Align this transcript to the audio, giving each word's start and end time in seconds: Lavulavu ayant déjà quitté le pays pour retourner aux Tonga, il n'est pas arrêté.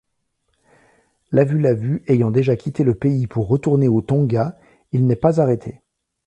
Lavulavu 1.31 2.01
ayant 2.07 2.31
déjà 2.31 2.55
quitté 2.55 2.83
le 2.83 2.95
pays 2.95 3.27
pour 3.27 3.47
retourner 3.47 3.87
aux 3.87 4.01
Tonga, 4.01 4.57
il 4.93 5.05
n'est 5.05 5.15
pas 5.15 5.39
arrêté. 5.39 5.83